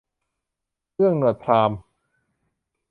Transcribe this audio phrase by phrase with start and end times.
[0.95, 1.79] เอื้องหนวดพราหมณ์